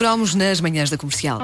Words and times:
Cromos 0.00 0.34
nas 0.34 0.62
manhãs 0.62 0.88
da 0.88 0.96
comercial. 0.96 1.38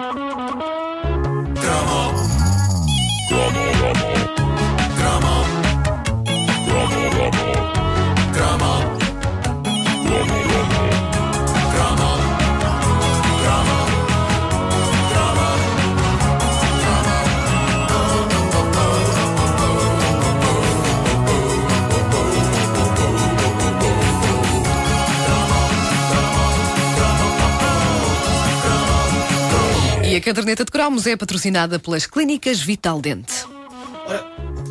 Caderneta 30.26 30.64
de 30.64 30.72
cromos 30.72 31.06
é 31.06 31.16
patrocinada 31.16 31.78
pelas 31.78 32.04
Clínicas 32.04 32.60
Vital 32.60 33.00
Dente. 33.00 33.44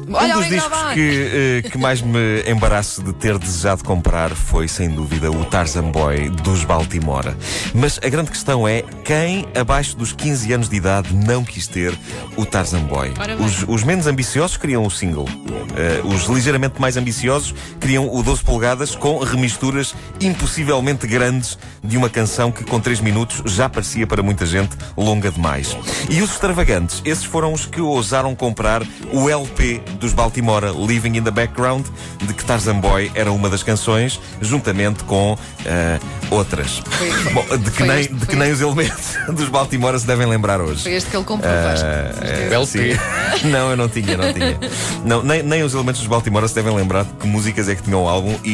Um 0.07 0.39
dos 0.39 0.47
discos 0.47 0.93
que, 0.93 1.61
eh, 1.65 1.69
que 1.69 1.77
mais 1.77 2.01
me 2.01 2.43
embaraço 2.47 3.03
de 3.03 3.13
ter 3.13 3.37
desejado 3.37 3.83
comprar 3.83 4.31
foi, 4.31 4.67
sem 4.67 4.89
dúvida, 4.89 5.31
o 5.31 5.45
Tarzan 5.45 5.91
Boy 5.91 6.29
dos 6.29 6.63
Baltimora. 6.63 7.35
Mas 7.73 7.99
a 8.03 8.09
grande 8.09 8.31
questão 8.31 8.67
é 8.67 8.83
quem, 9.03 9.45
abaixo 9.55 9.95
dos 9.97 10.11
15 10.11 10.53
anos 10.53 10.69
de 10.69 10.75
idade, 10.75 11.13
não 11.13 11.43
quis 11.43 11.67
ter 11.67 11.97
o 12.37 12.45
Tarzan 12.45 12.83
Boy? 12.83 13.13
Os, 13.39 13.65
os 13.67 13.83
menos 13.83 14.07
ambiciosos 14.07 14.57
queriam 14.57 14.85
o 14.85 14.91
single. 14.91 15.27
Eh, 15.75 16.01
os 16.03 16.25
ligeiramente 16.25 16.79
mais 16.79 16.97
ambiciosos 16.97 17.53
queriam 17.79 18.13
o 18.13 18.21
12 18.23 18.43
polegadas 18.43 18.95
com 18.95 19.17
remisturas 19.19 19.95
impossivelmente 20.21 21.07
grandes 21.07 21.57
de 21.83 21.97
uma 21.97 22.09
canção 22.09 22.51
que, 22.51 22.63
com 22.63 22.79
3 22.79 23.01
minutos, 23.01 23.41
já 23.51 23.67
parecia 23.67 24.05
para 24.05 24.21
muita 24.21 24.45
gente 24.45 24.75
longa 24.95 25.31
demais. 25.31 25.75
E 26.09 26.21
os 26.21 26.31
extravagantes, 26.31 27.01
esses 27.05 27.23
foram 27.23 27.53
os 27.53 27.65
que 27.65 27.81
ousaram 27.81 28.35
comprar 28.35 28.81
o 29.11 29.29
LP 29.29 29.81
dos 29.99 30.13
Baltimora, 30.13 30.71
Living 30.71 31.17
in 31.17 31.23
the 31.23 31.31
Background, 31.31 31.85
de 32.21 32.33
que 32.33 32.43
Tarzan 32.45 32.79
Boy 32.79 33.11
era 33.15 33.31
uma 33.31 33.49
das 33.49 33.63
canções, 33.63 34.19
juntamente 34.41 35.03
com 35.03 35.37
eh, 35.65 35.99
outras. 36.29 36.81
Bom, 37.33 37.45
de 37.57 37.71
que, 37.71 37.77
foi 37.77 37.87
nem, 37.87 37.99
este- 38.01 38.13
de 38.13 38.19
que 38.21 38.25
foi 38.27 38.35
nem 38.35 38.51
os 38.51 38.61
elementos 38.61 39.17
dos 39.33 39.49
Baltimora 39.49 39.97
se 39.99 40.05
devem 40.07 40.27
lembrar 40.27 40.61
hoje. 40.61 40.83
Foi 40.83 40.93
este 40.93 41.09
que 41.09 41.17
ele 41.17 41.25
comprou, 41.25 41.51
Vasco. 41.51 41.85
Eh, 41.87 42.49
LP. 42.51 42.65
sim. 42.65 42.99
Não, 43.49 43.69
eu 43.69 43.77
não 43.77 43.89
tinha, 43.89 44.15
não 44.17 44.31
tinha. 44.33 44.57
Não, 45.03 45.21
nem, 45.21 45.43
nem 45.43 45.61
os 45.61 45.73
elementos 45.73 45.99
dos 46.01 46.09
Baltimora 46.09 46.47
se 46.47 46.55
devem 46.55 46.73
lembrar 46.75 47.03
de 47.03 47.13
que 47.13 47.27
músicas 47.27 47.67
é 47.67 47.75
que 47.75 47.83
tinham 47.83 48.03
o 48.03 48.07
álbum. 48.07 48.33
E, 48.43 48.49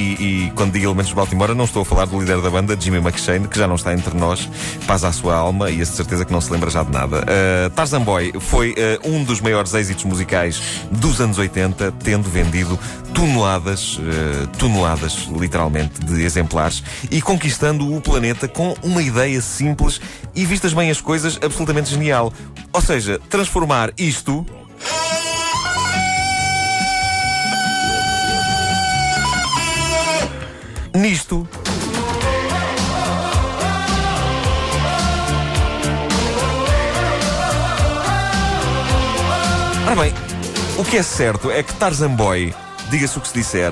e 0.47 0.51
quando 0.55 0.71
digo 0.73 0.85
elementos 0.85 1.07
dos 1.11 1.15
Baltimora, 1.15 1.53
não 1.53 1.65
estou 1.65 1.83
a 1.83 1.85
falar 1.85 2.05
do 2.05 2.19
líder 2.19 2.41
da 2.41 2.49
banda, 2.49 2.75
Jimmy 2.79 2.97
McShane, 2.97 3.47
que 3.47 3.57
já 3.57 3.67
não 3.67 3.75
está 3.75 3.93
entre 3.93 4.17
nós, 4.17 4.49
paz 4.87 5.03
à 5.03 5.11
sua 5.11 5.35
alma 5.35 5.69
e 5.69 5.81
a 5.81 5.85
certeza 5.85 6.25
que 6.25 6.31
não 6.31 6.41
se 6.41 6.51
lembra 6.51 6.69
já 6.69 6.83
de 6.83 6.91
nada. 6.91 7.19
Uh, 7.19 7.69
Tarzan 7.71 8.01
Boy 8.01 8.33
foi 8.39 8.71
uh, 8.71 9.07
um 9.09 9.23
dos 9.23 9.39
maiores 9.39 9.73
êxitos 9.73 10.03
musicais 10.03 10.61
dos 10.91 11.21
anos 11.21 11.30
80, 11.37 11.91
tendo 12.03 12.29
vendido 12.29 12.77
toneladas, 13.13 13.97
uh, 13.97 14.47
toneladas, 14.57 15.27
literalmente, 15.29 16.03
de 16.03 16.23
exemplares 16.23 16.83
e 17.09 17.21
conquistando 17.21 17.93
o 17.95 18.01
planeta 18.01 18.47
com 18.47 18.75
uma 18.83 19.01
ideia 19.01 19.41
simples 19.41 19.99
e, 20.35 20.45
vistas 20.45 20.73
bem 20.73 20.89
as 20.89 21.01
coisas, 21.01 21.37
absolutamente 21.41 21.89
genial. 21.89 22.33
Ou 22.73 22.81
seja, 22.81 23.19
transformar 23.29 23.91
isto. 23.97 24.45
Nisto. 30.93 31.47
Ora 39.85 40.03
bem, 40.03 40.13
o 40.81 40.83
que 40.83 40.97
é 40.97 41.03
certo 41.03 41.51
é 41.51 41.61
que 41.61 41.75
Tarzan 41.75 42.09
Boy, 42.09 42.55
diga-se 42.89 43.15
o 43.15 43.21
que 43.21 43.27
se 43.27 43.35
disser, 43.35 43.71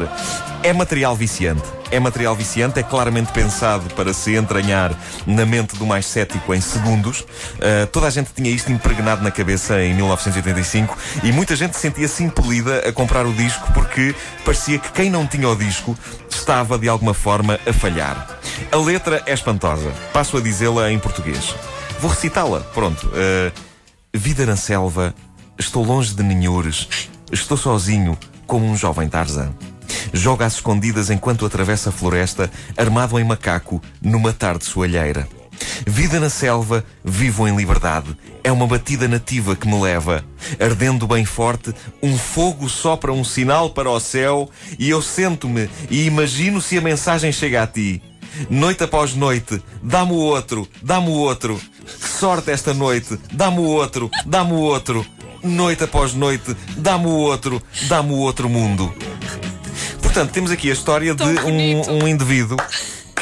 é 0.61 0.71
material 0.71 1.15
viciante. 1.15 1.63
É 1.89 1.99
material 1.99 2.35
viciante, 2.35 2.79
é 2.79 2.83
claramente 2.83 3.31
pensado 3.31 3.91
para 3.95 4.13
se 4.13 4.35
entranhar 4.35 4.93
na 5.25 5.43
mente 5.43 5.75
do 5.75 5.87
mais 5.87 6.05
cético 6.05 6.53
em 6.53 6.61
segundos. 6.61 7.21
Uh, 7.21 7.87
toda 7.91 8.05
a 8.05 8.11
gente 8.11 8.31
tinha 8.31 8.51
isto 8.51 8.71
impregnado 8.71 9.23
na 9.23 9.31
cabeça 9.31 9.81
em 9.81 9.95
1985 9.95 10.95
e 11.23 11.31
muita 11.31 11.55
gente 11.55 11.75
sentia-se 11.77 12.23
impelida 12.23 12.87
a 12.87 12.93
comprar 12.93 13.25
o 13.25 13.33
disco 13.33 13.67
porque 13.73 14.13
parecia 14.45 14.77
que 14.77 14.91
quem 14.91 15.09
não 15.09 15.25
tinha 15.25 15.49
o 15.49 15.55
disco 15.55 15.97
estava 16.29 16.77
de 16.77 16.87
alguma 16.87 17.15
forma 17.15 17.59
a 17.67 17.73
falhar. 17.73 18.39
A 18.71 18.77
letra 18.77 19.23
é 19.25 19.33
espantosa. 19.33 19.91
Passo 20.13 20.37
a 20.37 20.41
dizê-la 20.41 20.91
em 20.91 20.99
português. 20.99 21.55
Vou 21.99 22.11
recitá-la. 22.11 22.59
Pronto. 22.59 23.07
Uh, 23.07 23.51
Vida 24.11 24.43
na 24.43 24.55
selva, 24.55 25.13
estou 25.59 25.83
longe 25.83 26.15
de 26.15 26.23
ninhures, 26.23 26.87
estou 27.31 27.57
sozinho 27.57 28.17
como 28.47 28.65
um 28.65 28.75
jovem 28.75 29.07
Tarzan. 29.07 29.53
Joga 30.13 30.45
às 30.45 30.55
escondidas 30.55 31.09
enquanto 31.09 31.45
atravessa 31.45 31.89
a 31.89 31.93
floresta, 31.93 32.49
armado 32.77 33.19
em 33.19 33.23
macaco, 33.23 33.81
numa 34.01 34.33
tarde 34.33 34.65
soalheira. 34.65 35.27
Vida 35.85 36.19
na 36.19 36.29
selva, 36.29 36.83
vivo 37.03 37.47
em 37.47 37.55
liberdade. 37.55 38.15
É 38.43 38.51
uma 38.51 38.67
batida 38.67 39.07
nativa 39.07 39.55
que 39.55 39.67
me 39.67 39.79
leva. 39.79 40.23
Ardendo 40.59 41.07
bem 41.07 41.25
forte, 41.25 41.73
um 42.01 42.17
fogo 42.17 42.69
sopra 42.69 43.11
um 43.11 43.23
sinal 43.23 43.69
para 43.69 43.89
o 43.89 43.99
céu 43.99 44.49
e 44.77 44.89
eu 44.89 45.01
sento-me 45.01 45.69
e 45.89 46.05
imagino 46.05 46.61
se 46.61 46.77
a 46.77 46.81
mensagem 46.81 47.31
chega 47.31 47.63
a 47.63 47.67
ti. 47.67 48.01
Noite 48.49 48.83
após 48.83 49.15
noite, 49.15 49.61
dá-me 49.83 50.11
o 50.11 50.15
outro, 50.15 50.67
dá-me 50.81 51.09
o 51.09 51.13
outro. 51.13 51.59
Que 51.85 52.07
sorte 52.07 52.51
esta 52.51 52.73
noite, 52.73 53.19
dá-me 53.33 53.59
o 53.59 53.63
outro, 53.63 54.09
dá-me 54.25 54.53
o 54.53 54.57
outro. 54.59 55.05
Noite 55.43 55.83
após 55.83 56.13
noite, 56.13 56.55
dá-me 56.77 57.05
o 57.05 57.09
outro, 57.11 57.61
dá-me 57.87 58.11
o 58.11 58.17
outro 58.17 58.49
mundo. 58.49 58.93
Portanto, 60.01 60.31
temos 60.31 60.51
aqui 60.51 60.69
a 60.69 60.73
história 60.73 61.15
Tão 61.15 61.33
de 61.33 61.41
bonito. 61.41 61.89
um, 61.89 62.03
um 62.03 62.07
indivíduo 62.07 62.57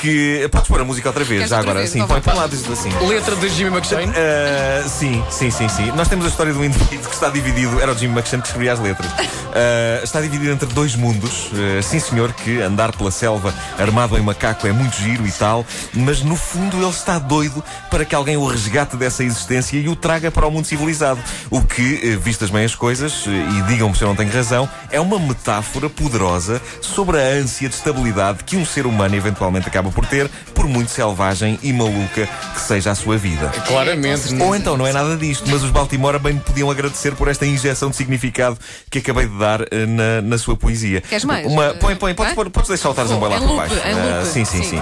que. 0.01 0.47
Podes 0.51 0.67
pôr 0.67 0.81
a 0.81 0.83
música 0.83 1.09
outra 1.09 1.23
vez, 1.23 1.39
Queres 1.39 1.49
já 1.49 1.57
outra 1.57 1.71
agora. 1.71 1.79
vez? 1.83 1.91
Sim, 1.91 1.99
Então 1.99 2.07
põe 2.07 2.19
vá. 2.19 2.31
para 2.31 2.41
lá, 2.41 2.47
diz 2.47 2.69
assim. 2.69 2.89
Letra 3.07 3.35
de 3.35 3.49
Jimmy 3.49 3.75
McShane. 3.75 4.07
Uh, 4.11 4.89
sim, 4.89 5.23
sim, 5.29 5.51
sim, 5.51 5.69
sim. 5.69 5.91
Nós 5.95 6.07
temos 6.07 6.25
a 6.25 6.29
história 6.29 6.53
de 6.53 6.59
um 6.59 6.63
indivíduo 6.65 7.07
que 7.07 7.13
está 7.13 7.29
dividido. 7.29 7.79
Era 7.81 7.91
o 7.91 7.97
Jimmy 7.97 8.13
McShane 8.13 8.41
que 8.41 8.47
escrevia 8.47 8.73
as 8.73 8.79
letras. 8.79 9.11
Uh, 9.11 10.03
está 10.03 10.21
dividido 10.21 10.51
entre 10.51 10.67
dois 10.73 10.95
mundos. 10.95 11.47
Uh, 11.47 11.81
sim, 11.81 11.99
senhor, 11.99 12.31
que 12.33 12.61
andar 12.61 12.95
pela 12.95 13.11
selva 13.11 13.53
armado 13.77 14.17
em 14.17 14.21
macaco 14.21 14.67
é 14.67 14.71
muito 14.71 14.95
giro 14.97 15.25
e 15.27 15.31
tal, 15.31 15.65
mas 15.93 16.21
no 16.21 16.35
fundo 16.35 16.77
ele 16.77 16.89
está 16.89 17.17
doido 17.19 17.63
para 17.89 18.05
que 18.05 18.13
alguém 18.15 18.37
o 18.37 18.45
resgate 18.45 18.95
dessa 18.95 19.23
existência 19.23 19.77
e 19.77 19.87
o 19.89 19.95
traga 19.95 20.29
para 20.31 20.45
o 20.45 20.51
mundo 20.51 20.65
civilizado. 20.65 21.19
O 21.49 21.61
que, 21.61 22.15
uh, 22.15 22.19
vistas 22.19 22.49
bem 22.49 22.65
as 22.65 22.75
coisas, 22.75 23.25
uh, 23.25 23.29
e 23.29 23.61
digam-me 23.63 23.95
se 23.95 24.03
eu 24.03 24.07
não 24.07 24.15
tenho 24.15 24.31
razão, 24.31 24.69
é 24.91 24.99
uma 24.99 25.17
metáfora 25.19 25.89
poderosa 25.89 26.61
sobre 26.81 27.17
a 27.17 27.23
ânsia 27.23 27.67
de 27.69 27.75
estabilidade 27.75 28.43
que 28.43 28.55
um 28.55 28.65
ser 28.65 28.85
humano 28.85 29.15
eventualmente 29.15 29.67
acaba 29.67 29.86
por 29.91 30.05
ter, 30.05 30.29
por 30.53 30.67
muito 30.67 30.89
selvagem 30.91 31.59
e 31.63 31.71
maluca 31.73 32.27
que 32.53 32.61
seja 32.61 32.91
a 32.91 32.95
sua 32.95 33.17
vida. 33.17 33.49
Claramente. 33.67 34.33
Ou 34.41 34.55
então 34.55 34.75
não 34.77 34.85
é 34.87 34.93
nada 34.93 35.15
disto, 35.17 35.43
mas 35.49 35.63
os 35.63 35.71
Baltimora 35.71 36.19
bem 36.19 36.33
me 36.33 36.39
podiam 36.39 36.69
agradecer 36.71 37.15
por 37.15 37.27
esta 37.27 37.45
injeção 37.45 37.89
de 37.89 37.95
significado 37.95 38.57
que 38.89 38.99
acabei 38.99 39.27
de 39.27 39.37
dar 39.37 39.61
eh, 39.71 39.85
na, 39.85 40.21
na 40.21 40.37
sua 40.37 40.55
poesia. 40.55 41.01
Queres 41.01 41.23
mais? 41.25 41.45
Uma, 41.47 41.73
põe, 41.75 41.95
põe, 41.95 42.13
podes, 42.13 42.33
pôr- 42.33 42.49
podes 42.49 42.69
deixar 42.69 42.89
o 42.89 42.93
Tarzan 42.93 43.17
Boy 43.19 43.29
lá 43.29 43.39
por 43.39 43.55
baixo. 43.55 43.75
Ah, 43.85 44.25
sim, 44.25 44.43
sim, 44.45 44.63
Sim. 44.63 44.81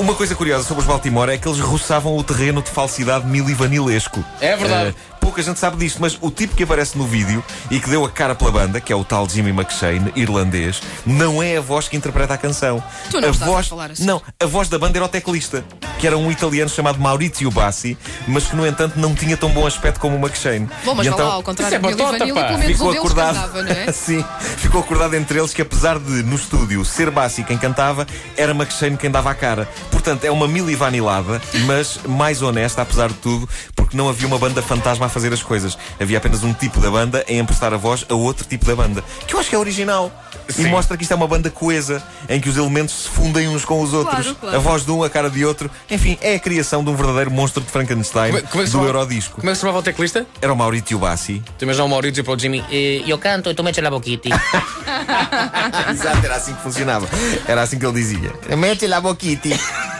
Uma 0.00 0.14
coisa 0.14 0.34
curiosa 0.34 0.64
sobre 0.64 0.82
os 0.82 0.86
Baltimora 0.88 1.34
é 1.34 1.38
que 1.38 1.46
eles 1.48 1.60
roçavam 1.60 2.16
o 2.16 2.22
terreno 2.24 2.62
de 2.62 2.70
falsidade 2.70 3.26
milivanilesco. 3.26 4.24
É 4.40 4.56
verdade. 4.56 4.94
Ah, 4.98 5.21
pouca 5.22 5.40
gente 5.40 5.60
sabe 5.60 5.76
disto, 5.76 5.98
mas 6.00 6.18
o 6.20 6.32
tipo 6.32 6.56
que 6.56 6.64
aparece 6.64 6.98
no 6.98 7.06
vídeo 7.06 7.42
e 7.70 7.78
que 7.78 7.88
deu 7.88 8.04
a 8.04 8.10
cara 8.10 8.34
pela 8.34 8.50
banda, 8.50 8.80
que 8.80 8.92
é 8.92 8.96
o 8.96 9.04
tal 9.04 9.28
Jimmy 9.28 9.50
McShane, 9.50 10.12
irlandês, 10.16 10.82
não 11.06 11.40
é 11.40 11.56
a 11.56 11.60
voz 11.60 11.88
que 11.88 11.96
interpreta 11.96 12.34
a 12.34 12.36
canção. 12.36 12.82
Tu 13.08 13.20
não 13.20 13.28
a 13.28 13.30
estás 13.30 13.48
a 13.48 13.54
voz, 13.54 13.68
falar 13.68 13.90
assim. 13.92 14.04
Não, 14.04 14.20
a 14.42 14.46
voz 14.46 14.68
da 14.68 14.78
banda 14.80 14.98
era 14.98 15.04
o 15.04 15.08
teclista, 15.08 15.64
que 16.00 16.06
era 16.08 16.18
um 16.18 16.28
italiano 16.30 16.68
chamado 16.68 16.98
Maurizio 16.98 17.50
Bassi, 17.52 17.96
mas 18.26 18.48
que 18.48 18.56
no 18.56 18.66
entanto 18.66 18.98
não 18.98 19.14
tinha 19.14 19.36
tão 19.36 19.48
bom 19.50 19.64
aspecto 19.64 20.00
como 20.00 20.16
o 20.16 20.18
McShane. 20.18 20.68
Bom, 20.84 20.96
mas 20.96 21.06
E 21.06 21.10
então, 21.10 21.28
lá, 21.28 21.34
ao 21.34 21.42
contrário 21.42 21.76
Isso 21.76 21.86
é 21.86 22.18
Vanilli, 22.18 22.34
pá. 22.34 22.44
pelo 22.46 22.58
menos 22.58 22.72
um 22.72 22.74
ficou 22.74 22.92
deles 22.92 23.04
acordado. 23.06 23.34
cantava, 23.36 23.62
não 23.62 23.70
é? 23.70 23.92
Sim, 23.92 24.24
ficou 24.56 24.80
acordado 24.80 25.14
entre 25.14 25.38
eles 25.38 25.54
que 25.54 25.62
apesar 25.62 26.00
de 26.00 26.22
no 26.24 26.34
estúdio 26.34 26.84
ser 26.84 27.10
Bassi 27.10 27.44
quem 27.44 27.56
cantava, 27.56 28.06
era 28.36 28.50
McShane 28.52 28.96
quem 28.96 29.10
dava 29.10 29.30
a 29.30 29.34
cara. 29.34 29.68
Portanto, 29.92 30.24
é 30.24 30.30
uma 30.32 30.48
mili 30.48 30.74
vanilada, 30.74 31.40
mas 31.66 32.00
mais 32.08 32.42
honesta 32.42 32.82
apesar 32.82 33.08
de 33.08 33.14
tudo, 33.14 33.48
porque 33.76 33.96
não 33.96 34.08
havia 34.08 34.26
uma 34.26 34.38
banda 34.38 34.60
fantasma 34.60 35.06
a 35.06 35.08
fazer 35.12 35.32
as 35.32 35.42
coisas. 35.42 35.76
Havia 36.00 36.18
apenas 36.18 36.42
um 36.42 36.52
tipo 36.52 36.80
da 36.80 36.90
banda 36.90 37.24
a 37.28 37.32
emprestar 37.32 37.72
a 37.72 37.76
voz 37.76 38.04
a 38.08 38.14
outro 38.14 38.46
tipo 38.46 38.64
da 38.64 38.74
banda, 38.74 39.02
que 39.26 39.34
eu 39.34 39.38
acho 39.40 39.48
que 39.48 39.54
é 39.54 39.58
original. 39.58 40.10
E 40.48 40.52
Sim. 40.52 40.68
mostra 40.68 40.96
que 40.96 41.04
isto 41.04 41.12
é 41.12 41.14
uma 41.14 41.28
banda 41.28 41.50
coesa, 41.50 42.02
em 42.28 42.40
que 42.40 42.48
os 42.48 42.56
elementos 42.56 43.04
se 43.04 43.08
fundem 43.08 43.48
uns 43.48 43.64
com 43.64 43.80
os 43.80 43.92
outros. 43.92 44.22
Claro, 44.24 44.36
claro. 44.40 44.56
A 44.56 44.58
voz 44.58 44.84
de 44.84 44.90
um, 44.90 45.04
a 45.04 45.10
cara 45.10 45.30
de 45.30 45.44
outro. 45.44 45.70
Enfim, 45.90 46.18
é 46.20 46.34
a 46.34 46.38
criação 46.38 46.82
de 46.82 46.90
um 46.90 46.96
verdadeiro 46.96 47.30
monstro 47.30 47.62
de 47.62 47.70
Frankenstein 47.70 48.32
Como 48.32 48.38
é- 48.38 48.42
como 48.42 48.62
é 48.64 48.66
do 48.66 48.84
Eurodisco. 48.84 49.36
Como 49.36 49.48
é 49.48 49.52
que 49.52 49.56
se 49.56 49.60
chamava 49.60 49.78
o 49.78 49.82
teclista? 49.82 50.26
Era 50.40 50.52
o 50.52 50.56
Maurizio 50.56 50.98
Bassi. 50.98 51.42
Tu 51.58 51.64
imaginas 51.64 51.86
o 51.86 51.88
Maurício 51.88 52.24
para 52.24 52.32
o 52.34 52.38
Jimmy. 52.38 52.64
Eh, 52.70 53.02
io 53.06 53.18
canto 53.18 53.50
e 53.50 53.54
tu 53.54 53.62
metti 53.62 53.80
la 53.80 53.90
boquiti. 53.90 54.30
Exato, 55.90 56.24
era 56.24 56.36
assim 56.36 56.54
que 56.54 56.62
funcionava. 56.62 57.08
Era 57.46 57.62
assim 57.62 57.78
que 57.78 57.86
ele 57.86 57.94
dizia. 57.94 58.32
Mete 58.56 58.86
lá 58.86 59.00
boquiti. 59.00 59.50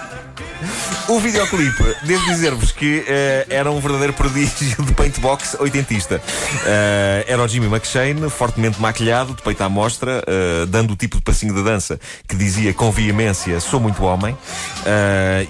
O 1.08 1.18
videoclipe, 1.18 1.96
devo 2.04 2.24
dizer-vos 2.26 2.70
que 2.70 3.04
eh, 3.08 3.46
era 3.50 3.70
um 3.72 3.80
verdadeiro 3.80 4.12
prodígio 4.12 4.82
de 4.84 4.94
paintbox 4.94 5.56
oitentista. 5.58 6.22
Eh, 6.64 7.24
era 7.26 7.42
o 7.42 7.48
Jimmy 7.48 7.66
McShane, 7.66 8.30
fortemente 8.30 8.80
maquilhado, 8.80 9.34
de 9.34 9.42
peito 9.42 9.62
à 9.62 9.68
mostra, 9.68 10.22
eh, 10.26 10.64
dando 10.68 10.92
o 10.92 10.96
tipo 10.96 11.16
de 11.16 11.22
passinho 11.22 11.54
de 11.54 11.62
dança 11.62 11.98
que 12.28 12.36
dizia 12.36 12.72
com 12.72 12.90
veemência: 12.92 13.58
sou 13.58 13.80
muito 13.80 14.04
homem. 14.04 14.36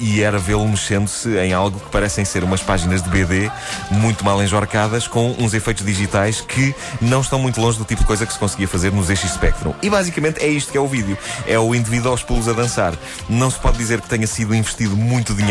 E 0.00 0.22
era 0.22 0.38
vê-lo 0.38 0.66
mexendo-se 0.66 1.36
em 1.38 1.52
algo 1.52 1.78
que 1.78 1.90
parecem 1.90 2.24
ser 2.24 2.42
umas 2.44 2.62
páginas 2.62 3.02
de 3.02 3.08
BD 3.10 3.50
muito 3.90 4.24
mal 4.24 4.42
enjorcadas, 4.42 5.06
com 5.06 5.34
uns 5.38 5.54
efeitos 5.54 5.84
digitais 5.84 6.40
que 6.40 6.74
não 7.00 7.20
estão 7.20 7.38
muito 7.38 7.60
longe 7.60 7.78
do 7.78 7.84
tipo 7.84 8.00
de 8.00 8.06
coisa 8.06 8.26
que 8.26 8.32
se 8.32 8.38
conseguia 8.38 8.66
fazer 8.66 8.92
nos 8.92 9.06
ZX 9.06 9.32
Spectrum. 9.32 9.74
E 9.82 9.90
basicamente 9.90 10.42
é 10.42 10.48
isto 10.48 10.72
que 10.72 10.78
é 10.78 10.80
o 10.80 10.88
vídeo: 10.88 11.16
é 11.46 11.58
o 11.58 11.74
indivíduo 11.74 12.10
aos 12.10 12.22
pulos 12.22 12.48
a 12.48 12.52
dançar. 12.52 12.94
Não 13.28 13.50
se 13.50 13.58
pode 13.58 13.76
dizer 13.76 14.00
que 14.00 14.08
tenha 14.08 14.26
sido 14.26 14.54
investido 14.54 14.96
muito 14.96 15.34
dinheiro, 15.34 15.41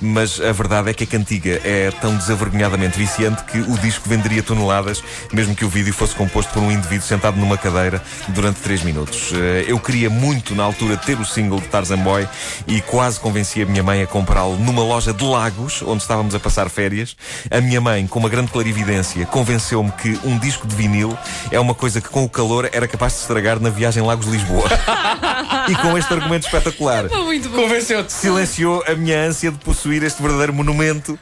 mas 0.00 0.40
a 0.40 0.52
verdade 0.52 0.90
é 0.90 0.94
que 0.94 1.04
a 1.04 1.06
cantiga 1.06 1.60
é 1.64 1.90
tão 2.00 2.16
desavergonhadamente 2.16 2.98
viciante 2.98 3.42
que 3.44 3.58
o 3.58 3.78
disco 3.78 4.08
venderia 4.08 4.42
toneladas, 4.42 5.02
mesmo 5.32 5.54
que 5.54 5.64
o 5.64 5.68
vídeo 5.68 5.92
fosse 5.94 6.14
composto 6.14 6.52
por 6.52 6.62
um 6.62 6.70
indivíduo 6.70 7.06
sentado 7.06 7.36
numa 7.38 7.56
cadeira 7.56 8.02
durante 8.28 8.60
3 8.60 8.82
minutos. 8.82 9.32
Eh, 9.32 9.64
Eu 9.68 9.78
queria 9.78 10.10
muito, 10.10 10.54
na 10.54 10.64
altura, 10.64 10.96
ter 10.96 11.18
o 11.18 11.24
single 11.24 11.60
de 11.60 11.68
Tarzan 11.68 11.98
Boy 11.98 12.28
e 12.66 12.80
quase 12.82 13.18
convenci 13.20 13.62
a 13.62 13.66
minha 13.66 13.82
mãe 13.82 14.02
a 14.02 14.06
comprá-lo 14.06 14.56
numa 14.58 14.82
loja 14.82 15.12
de 15.12 15.24
Lagos, 15.24 15.82
onde 15.82 16.02
estávamos 16.02 16.34
a 16.34 16.40
passar 16.40 16.68
férias. 16.68 17.16
A 17.50 17.60
minha 17.60 17.80
mãe, 17.80 18.06
com 18.06 18.18
uma 18.18 18.28
grande 18.28 18.50
clarividência, 18.50 19.24
convenceu-me 19.26 19.90
que 19.92 20.18
um 20.24 20.38
disco 20.38 20.66
de 20.66 20.74
vinil 20.74 21.16
é 21.50 21.58
uma 21.58 21.74
coisa 21.74 22.00
que, 22.00 22.08
com 22.08 22.24
o 22.24 22.28
calor, 22.28 22.68
era 22.72 22.86
capaz 22.88 23.14
de 23.14 23.20
estragar 23.20 23.60
na 23.60 23.70
viagem 23.70 24.02
Lagos-Lisboa. 24.02 24.68
e 25.68 25.74
com 25.76 25.96
este 25.96 26.12
argumento 26.12 26.46
espetacular. 26.46 27.08
Convenceu-te. 27.08 28.12
silenciou 28.12 28.82
a 28.86 28.94
minha 28.94 29.16
ânsia 29.26 29.50
de 29.50 29.58
possuir 29.58 30.02
este 30.02 30.22
verdadeiro 30.22 30.52
monumento, 30.52 31.18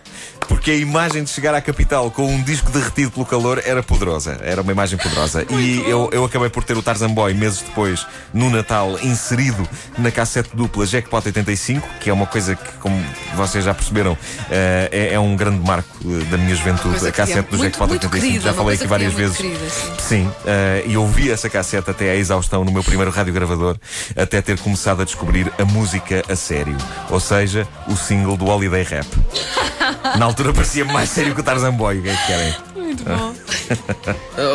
porque 0.50 0.72
a 0.72 0.74
imagem 0.74 1.22
de 1.22 1.30
chegar 1.30 1.54
à 1.54 1.60
capital 1.60 2.10
com 2.10 2.26
um 2.26 2.42
disco 2.42 2.72
derretido 2.72 3.12
pelo 3.12 3.24
calor 3.24 3.62
era 3.64 3.84
poderosa. 3.84 4.36
Era 4.42 4.62
uma 4.62 4.72
imagem 4.72 4.98
poderosa. 4.98 5.46
e 5.48 5.88
eu, 5.88 6.10
eu 6.12 6.24
acabei 6.24 6.50
por 6.50 6.64
ter 6.64 6.76
o 6.76 6.82
Tarzan 6.82 7.10
Boy 7.10 7.32
meses 7.34 7.62
depois, 7.62 8.04
no 8.34 8.50
Natal, 8.50 8.98
inserido 9.00 9.66
na 9.96 10.10
cassete 10.10 10.50
dupla 10.52 10.84
Jackpot 10.84 11.24
85, 11.24 11.88
que 12.00 12.10
é 12.10 12.12
uma 12.12 12.26
coisa 12.26 12.56
que, 12.56 12.72
como 12.78 13.00
vocês 13.36 13.64
já 13.64 13.72
perceberam, 13.72 14.18
eh, 14.50 14.88
é, 14.90 15.14
é 15.14 15.20
um 15.20 15.36
grande 15.36 15.64
marco 15.64 15.88
eh, 16.04 16.24
da 16.24 16.36
minha 16.36 16.56
juventude. 16.56 16.96
A 16.96 16.98
que 16.98 17.12
cassete 17.12 17.38
é 17.38 17.42
do 17.42 17.56
muito, 17.56 17.62
Jackpot 17.62 17.88
muito 17.88 18.04
85, 18.06 18.20
querida, 18.20 18.44
já 18.50 18.52
falei 18.52 18.74
aqui 18.74 18.84
é 18.84 18.88
várias 18.88 19.12
vezes. 19.12 19.36
querida, 19.36 19.70
sim. 19.70 19.92
Sim, 20.00 20.32
eh, 20.46 20.82
e 20.84 20.96
ouvi 20.96 21.30
essa 21.30 21.48
cassete 21.48 21.88
até 21.88 22.10
à 22.10 22.16
exaustão 22.16 22.64
no 22.64 22.72
meu 22.72 22.82
primeiro 22.82 23.12
radiogravador, 23.12 23.76
até 24.16 24.42
ter 24.42 24.58
começado 24.58 25.00
a 25.00 25.04
descobrir 25.04 25.52
a 25.60 25.64
música 25.64 26.24
a 26.28 26.34
sério. 26.34 26.76
Ou 27.08 27.20
seja, 27.20 27.68
o 27.86 27.94
single 27.94 28.36
do 28.36 28.46
Holiday 28.46 28.82
Rap. 28.82 29.06
Na 30.18 30.24
altura 30.26 30.52
parecia 30.52 30.84
mais 30.84 31.10
sério 31.10 31.34
que 31.34 31.40
o 31.40 31.44
Tarzan 31.44 31.72
Boy. 31.72 31.98
O 31.98 32.02
que 32.02 32.08
é 32.08 32.16
que 32.16 32.26
querem? 32.26 32.54
Muito 32.76 33.04
bom. 33.04 33.34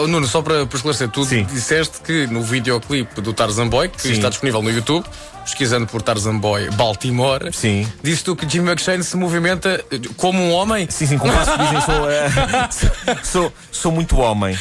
Uh, 0.03 0.07
Nuno, 0.07 0.27
só 0.27 0.41
para, 0.41 0.65
para 0.65 0.75
esclarecer, 0.75 1.09
tu 1.09 1.23
Sim. 1.23 1.43
disseste 1.45 2.01
que 2.01 2.27
no 2.27 2.41
videoclipe 2.41 3.21
do 3.21 3.33
Tarzan 3.33 3.67
Boy, 3.67 3.89
que 3.89 4.01
Sim. 4.01 4.11
está 4.11 4.29
disponível 4.29 4.61
no 4.61 4.71
YouTube, 4.71 5.05
pesquisando 5.43 5.87
por 5.87 6.01
Tarzan 6.01 6.37
Boy 6.37 6.69
Baltimore, 6.71 7.51
Sim. 7.53 7.87
disse 8.03 8.23
tu 8.23 8.35
que 8.35 8.49
Jimmy 8.49 8.69
McShane 8.69 9.03
se 9.03 9.15
movimenta 9.15 9.83
eh, 9.91 9.99
como 10.17 10.41
um 10.41 10.51
homem. 10.51 10.87
Sim, 10.89 11.05
sim, 11.05 11.17
como 11.17 11.31
vocês 11.31 11.57
dizem, 11.57 11.81
sou, 11.81 12.09
eh, 12.11 13.19
sou, 13.23 13.53
sou 13.71 13.91
muito 13.91 14.17
homem. 14.17 14.57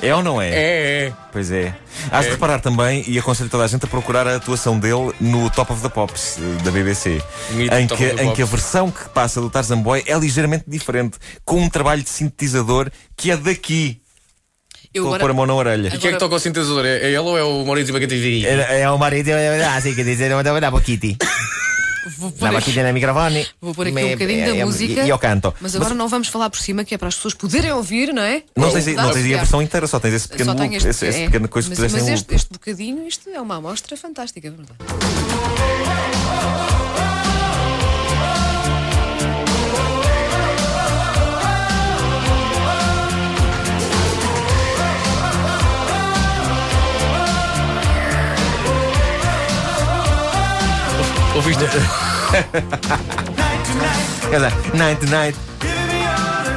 É 0.00 0.14
ou 0.14 0.22
não 0.22 0.40
é? 0.40 0.48
É, 0.50 1.06
é. 1.06 1.12
Pois 1.32 1.50
é. 1.50 1.74
Hás 2.10 2.26
de 2.26 2.32
reparar 2.32 2.60
também, 2.60 3.04
e 3.06 3.18
aconselho 3.18 3.50
toda 3.50 3.64
a 3.64 3.66
gente 3.66 3.84
a 3.84 3.88
procurar 3.88 4.26
a 4.28 4.36
atuação 4.36 4.78
dele 4.78 5.12
no 5.20 5.50
Top 5.50 5.72
of 5.72 5.82
the 5.82 5.88
Pops 5.88 6.38
eh, 6.38 6.62
da 6.62 6.70
BBC, 6.70 7.20
em 7.52 7.86
que, 7.86 8.04
em 8.22 8.32
que 8.32 8.42
a 8.42 8.46
versão 8.46 8.90
que 8.90 9.08
passa 9.08 9.40
do 9.40 9.50
Tarzan 9.50 9.78
Boy 9.78 10.04
é 10.06 10.16
ligeiramente 10.16 10.64
diferente, 10.68 11.18
com 11.44 11.60
um 11.60 11.68
trabalho 11.68 12.02
de 12.02 12.08
sintetizador 12.10 12.90
que 13.16 13.30
é 13.30 13.36
daqui. 13.36 14.00
Eu 14.94 15.02
Vou 15.02 15.14
agora, 15.14 15.20
pôr 15.20 15.30
a 15.30 15.34
mão 15.34 15.46
na 15.46 15.54
orelha. 15.54 15.88
E 15.88 15.98
quem 15.98 16.10
é 16.10 16.12
que 16.12 16.18
toca 16.18 16.34
o 16.34 16.38
sintetizador? 16.38 16.86
É, 16.86 16.98
é 16.98 17.06
ele 17.08 17.18
ou 17.18 17.36
é 17.36 17.42
o 17.42 17.64
Maurício 17.64 17.92
Bagativi? 17.92 18.46
É, 18.46 18.82
é 18.82 18.90
o 18.90 18.98
marido, 18.98 19.30
assim 19.76 19.94
que 19.94 20.04
dizer, 20.04 20.30
eu 20.30 20.42
vou 20.42 20.60
dar 20.60 20.80
Kitty. 20.80 21.18
Vou, 22.16 22.30
pôr 22.32 22.54
aqui, 22.56 22.82
no 22.82 22.92
microfone. 22.92 23.46
vou 23.60 23.74
pôr 23.74 23.88
aqui 23.88 24.04
um 24.04 24.10
bocadinho 24.10 24.46
da 24.46 24.56
é- 24.56 24.58
é- 24.60 24.64
música. 24.64 25.02
E 25.02 25.08
eu 25.08 25.18
canto. 25.18 25.54
Mas 25.60 25.74
agora 25.76 25.94
não 25.94 26.08
vamos 26.08 26.28
falar 26.28 26.48
por 26.50 26.58
cima, 26.58 26.84
que 26.84 26.94
é 26.94 26.98
para 26.98 27.08
as 27.08 27.16
pessoas 27.16 27.34
poderem 27.34 27.72
ouvir, 27.72 28.12
não 28.12 28.22
é? 28.22 28.42
Não 28.56 28.70
tens, 28.70 28.86
não 28.86 29.10
tens 29.10 29.24
aí 29.24 29.34
a 29.34 29.38
versão 29.38 29.60
inteira, 29.60 29.86
só 29.86 29.98
tens 30.00 30.14
esse 30.14 30.28
pequeno 30.28 30.56
Só 30.56 30.64
este, 30.64 30.88
esse, 30.88 31.06
esse 31.06 31.20
é. 31.20 31.24
pequeno 31.26 31.48
coisa 31.48 31.68
que 31.68 31.80
mas, 31.80 31.92
puseste 31.92 32.10
mas 32.10 32.20
este, 32.20 32.34
este 32.34 32.52
bocadinho, 32.52 33.06
isto 33.06 33.28
é 33.30 33.40
uma 33.40 33.56
amostra 33.56 33.96
fantástica, 33.96 34.48
é 34.48 34.50
verdade. 34.50 34.78
Dizer, 54.30 54.52
night 54.74 55.06
night. 55.06 55.38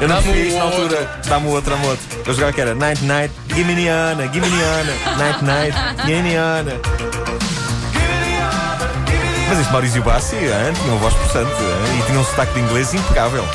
Eu 0.02 0.08
não 0.08 0.22
percebi 0.22 0.48
isto 0.48 0.58
na 0.58 0.64
altura. 0.64 1.22
Dá-me 1.28 1.48
o 1.48 1.52
outro, 1.52 1.72
dá-me 1.72 1.86
o 1.86 1.90
outro. 1.90 2.06
Eu 2.26 2.34
jogava 2.34 2.54
que 2.54 2.62
era 2.62 2.74
night 2.74 3.04
night, 3.06 3.34
gimme 3.54 3.76
niana, 3.76 4.28
gimme 4.28 4.50
niana, 4.50 4.94
night 5.18 5.44
night, 5.44 5.78
gimme 6.06 6.22
niana. 6.24 6.72
Mas 9.48 9.60
este 9.60 9.72
Maurício 9.72 10.02
Bassi 10.02 10.36
hein, 10.38 10.74
tinha 10.74 10.94
uma 10.94 10.98
voz 10.98 11.14
possante 11.14 11.52
hein, 11.52 12.00
e 12.00 12.04
tinha 12.06 12.20
um 12.20 12.24
sotaque 12.24 12.54
de 12.54 12.62
inglês 12.62 12.94
impecável. 12.94 13.46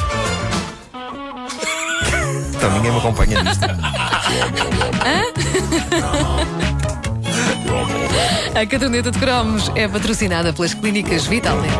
Então 2.54 2.70
ninguém 2.70 2.92
me 2.92 2.98
acompanha 2.98 3.42
nisto. 3.42 3.66
A 8.54 8.66
caderneta 8.66 9.10
de 9.10 9.18
cromos 9.18 9.70
é 9.74 9.86
patrocinada 9.86 10.52
pelas 10.52 10.74
clínicas 10.74 11.26
Vitalnet. 11.26 11.72